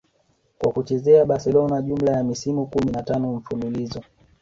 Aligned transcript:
kwa 0.57 0.71
kuchezea 0.71 1.25
Barcelona 1.25 1.81
jumla 1.81 2.11
ya 2.11 2.23
misimu 2.23 2.65
kumi 2.67 2.91
na 2.91 3.03
tano 3.03 3.33
mfululizo 3.35 4.03